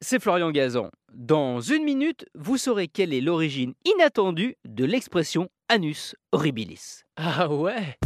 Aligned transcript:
c'est 0.00 0.20
Florian 0.20 0.50
Gazan. 0.50 0.90
Dans 1.12 1.60
une 1.60 1.84
minute, 1.84 2.26
vous 2.34 2.56
saurez 2.56 2.88
quelle 2.88 3.12
est 3.12 3.20
l'origine 3.20 3.74
inattendue 3.84 4.56
de 4.64 4.84
l'expression 4.84 5.48
anus 5.68 6.14
horribilis. 6.32 7.02
Ah 7.16 7.48
ouais? 7.48 7.98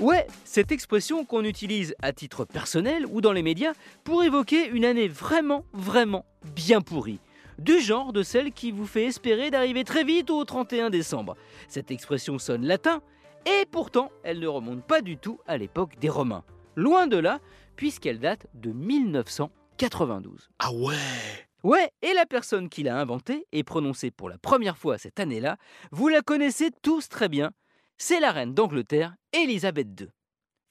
Ouais, 0.00 0.26
cette 0.44 0.72
expression 0.72 1.24
qu'on 1.24 1.44
utilise 1.44 1.94
à 2.02 2.12
titre 2.12 2.44
personnel 2.44 3.06
ou 3.06 3.20
dans 3.20 3.32
les 3.32 3.42
médias 3.42 3.74
pour 4.02 4.24
évoquer 4.24 4.68
une 4.68 4.84
année 4.84 5.06
vraiment, 5.06 5.64
vraiment 5.72 6.24
bien 6.56 6.80
pourrie. 6.80 7.20
Du 7.58 7.80
genre 7.80 8.12
de 8.12 8.22
celle 8.22 8.52
qui 8.52 8.72
vous 8.72 8.86
fait 8.86 9.04
espérer 9.04 9.50
d'arriver 9.50 9.84
très 9.84 10.02
vite 10.02 10.30
au 10.30 10.44
31 10.44 10.90
décembre. 10.90 11.36
Cette 11.68 11.92
expression 11.92 12.38
sonne 12.38 12.66
latin, 12.66 13.00
et 13.46 13.66
pourtant 13.70 14.10
elle 14.24 14.40
ne 14.40 14.48
remonte 14.48 14.84
pas 14.84 15.02
du 15.02 15.16
tout 15.16 15.38
à 15.46 15.56
l'époque 15.56 15.98
des 16.00 16.08
Romains. 16.08 16.44
Loin 16.74 17.06
de 17.06 17.18
là, 17.18 17.38
puisqu'elle 17.76 18.18
date 18.18 18.46
de 18.54 18.72
1992. 19.82 20.48
Ah 20.60 20.72
ouais 20.72 20.94
Ouais, 21.64 21.90
et 22.02 22.12
la 22.14 22.26
personne 22.26 22.68
qui 22.68 22.82
l'a 22.82 22.98
inventée 22.98 23.46
et 23.52 23.64
prononcée 23.64 24.10
pour 24.10 24.28
la 24.28 24.38
première 24.38 24.78
fois 24.78 24.98
cette 24.98 25.18
année-là, 25.20 25.56
vous 25.90 26.08
la 26.08 26.22
connaissez 26.22 26.70
tous 26.82 27.08
très 27.08 27.28
bien, 27.28 27.50
c'est 27.98 28.20
la 28.20 28.32
reine 28.32 28.54
d'Angleterre, 28.54 29.14
Elisabeth 29.32 29.88
II. 30.00 30.08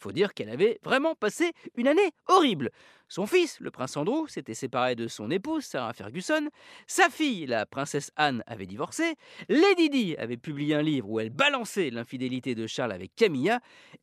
Faut 0.01 0.11
dire 0.11 0.33
qu'elle 0.33 0.49
avait 0.49 0.79
vraiment 0.83 1.13
passé 1.13 1.51
une 1.75 1.87
année 1.87 2.11
horrible. 2.27 2.71
Son 3.07 3.27
fils, 3.27 3.59
le 3.59 3.69
prince 3.69 3.95
Andrew, 3.97 4.27
s'était 4.27 4.55
séparé 4.55 4.95
de 4.95 5.07
son 5.07 5.29
épouse, 5.29 5.63
Sarah 5.63 5.93
Ferguson. 5.93 6.47
Sa 6.87 7.09
fille, 7.09 7.45
la 7.45 7.67
princesse 7.67 8.09
Anne, 8.15 8.43
avait 8.47 8.65
divorcé. 8.65 9.13
Lady 9.47 9.91
Di 9.91 10.15
avait 10.17 10.37
publié 10.37 10.73
un 10.73 10.81
livre 10.81 11.07
où 11.07 11.19
elle 11.19 11.29
balançait 11.29 11.91
l'infidélité 11.91 12.55
de 12.55 12.65
Charles 12.65 12.93
avec 12.93 13.13
Camilla. 13.15 13.59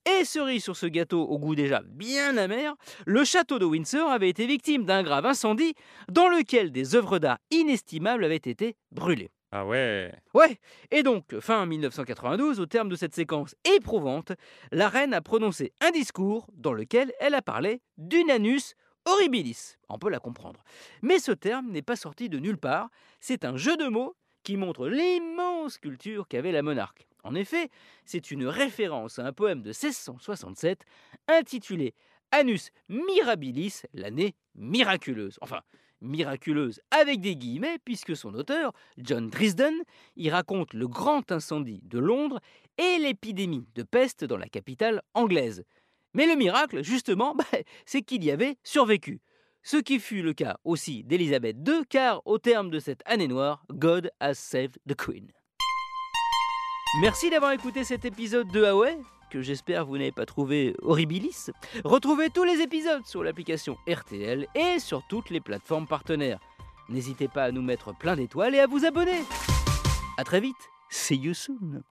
Et 0.07 0.25
cerise 0.25 0.63
sur 0.63 0.77
ce 0.77 0.87
gâteau 0.87 1.23
au 1.23 1.37
goût 1.41 1.57
déjà 1.57 1.83
bien 1.85 2.37
amer, 2.37 2.77
le 3.05 3.25
château 3.25 3.59
de 3.59 3.65
Windsor 3.65 4.09
avait 4.09 4.29
été 4.29 4.47
victime 4.47 4.85
d'un 4.85 5.03
grave 5.03 5.27
incendie 5.27 5.75
dans 6.09 6.29
lequel 6.29 6.71
des 6.71 6.95
œuvres 6.95 7.19
d'art 7.19 7.39
inestimables 7.51 8.25
avaient 8.25 8.37
été 8.37 8.77
brûlées. 8.93 9.31
Ah 9.51 9.65
ouais 9.65 10.13
Ouais, 10.35 10.59
et 10.91 11.03
donc, 11.03 11.39
fin 11.41 11.65
1992, 11.65 12.61
au 12.61 12.67
terme 12.67 12.91
de 12.91 12.97
cette 12.97 13.15
séquence 13.15 13.55
éprouvante, 13.77 14.33
la 14.73 14.89
reine 14.89 15.15
a 15.15 15.23
prononcé 15.23 15.73
un 15.81 15.91
discours 15.91 16.47
dans 16.53 16.75
lequel 16.75 17.13
elle 17.19 17.35
a 17.35 17.41
parlé 17.41 17.81
d'une 17.97 18.31
anus 18.31 18.75
horribilis. 19.07 19.77
On 19.89 19.99
peut 19.99 20.11
la 20.11 20.21
comprendre. 20.21 20.63
Mais 21.01 21.19
ce 21.19 21.33
terme 21.33 21.71
n'est 21.71 21.83
pas 21.83 21.97
sorti 21.97 22.29
de 22.29 22.39
nulle 22.39 22.59
part, 22.59 22.91
c'est 23.21 23.47
un 23.47 23.57
jeu 23.57 23.77
de 23.79 23.87
mots 23.87 24.17
qui 24.43 24.59
montre 24.59 24.87
l'immense 24.87 25.79
culture 25.79 26.29
qu'avait 26.29 26.53
la 26.53 26.63
monarque. 26.63 27.09
En 27.25 27.35
effet, 27.35 27.71
c'est 28.05 28.31
une 28.31 28.47
référence 28.47 29.19
à 29.19 29.27
un 29.27 29.33
poème 29.33 29.63
de 29.63 29.69
1667 29.69 30.85
intitulé 31.27 31.95
Anus 32.33 32.71
Mirabilis, 32.89 33.83
l'année 33.95 34.35
miraculeuse. 34.55 35.39
Enfin, 35.41 35.63
miraculeuse 36.01 36.81
avec 36.91 37.21
des 37.21 37.37
guillemets, 37.37 37.79
puisque 37.85 38.17
son 38.17 38.35
auteur, 38.35 38.73
John 38.99 39.29
Drisden, 39.29 39.75
y 40.17 40.31
raconte 40.31 40.75
le 40.75 40.89
grand 40.89 41.31
incendie 41.33 41.81
de 41.85 41.99
Londres 41.99 42.41
et 42.79 42.99
l'épidémie 42.99 43.67
de 43.75 43.83
peste 43.83 44.25
dans 44.25 44.37
la 44.37 44.49
capitale 44.49 45.03
anglaise. 45.15 45.65
Mais 46.15 46.27
le 46.27 46.37
miracle, 46.37 46.83
justement, 46.83 47.35
bah, 47.37 47.45
c'est 47.87 48.03
qu'il 48.03 48.25
y 48.25 48.31
avait 48.31 48.57
survécu. 48.63 49.21
Ce 49.63 49.77
qui 49.77 49.99
fut 49.99 50.23
le 50.23 50.33
cas 50.33 50.59
aussi 50.65 51.05
d'Élisabeth 51.05 51.57
II, 51.67 51.83
car 51.89 52.23
au 52.25 52.39
terme 52.39 52.71
de 52.71 52.79
cette 52.79 53.03
année 53.05 53.29
noire, 53.29 53.65
God 53.71 54.11
has 54.21 54.35
saved 54.35 54.79
the 54.89 54.95
Queen. 54.95 55.31
Merci 57.03 57.29
d'avoir 57.29 57.53
écouté 57.53 57.85
cet 57.85 58.05
épisode 58.05 58.51
de 58.51 58.61
Huawei 58.61 58.99
que 59.31 59.43
j'espère 59.43 59.87
vous 59.87 59.99
n'avez 59.99 60.13
pas 60.13 60.27
trouvé 60.27 60.75
horribilis. 60.83 61.51
Retrouvez 61.85 62.31
tous 62.31 62.45
les 62.45 62.61
épisodes 62.61 63.05
sur 63.07 63.23
l'application 63.23 63.77
RTL 63.89 64.47
et 64.55 64.79
sur 64.79 65.07
toutes 65.09 65.31
les 65.31 65.41
plateformes 65.41 65.87
partenaires. 65.87 66.41
N'hésitez 66.89 67.29
pas 67.29 67.45
à 67.45 67.53
nous 67.53 67.63
mettre 67.63 67.95
plein 67.95 68.17
d'étoiles 68.17 68.55
et 68.55 68.61
à 68.61 68.67
vous 68.67 68.85
abonner. 68.85 69.23
A 70.17 70.25
très 70.25 70.41
vite, 70.41 70.57
see 70.89 71.17
you 71.17 71.35
soon 71.35 71.83